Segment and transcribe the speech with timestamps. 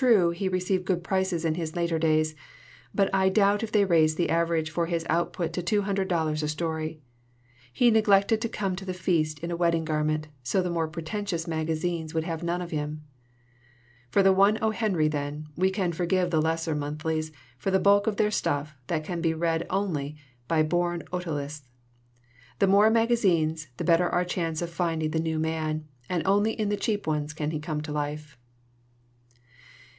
[0.00, 2.34] True, he received good prices in his later* days,
[2.94, 6.42] but I doubt if they raised the average for his output to two hundred dollars
[6.42, 7.02] a story.
[7.70, 11.46] He neglected to come to the feast in a wedding garment, so the more pretentious
[11.46, 13.02] magazines would have none of him.
[14.08, 14.70] "For one O.
[14.70, 19.04] Henry, then, we can forgive the lesser monthlies for the bulk of their stuff that
[19.04, 20.16] can be read only
[20.48, 21.66] by born otoliths.
[22.58, 26.70] The more magazines, the better our chance of finding the new man, and only in
[26.70, 28.38] the cheap ones can he come to life."